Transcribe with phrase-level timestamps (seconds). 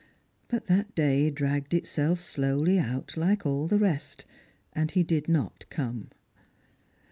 [0.47, 4.25] But that day dragged itself slowly out like all the rest,
[4.73, 6.09] and he did not come.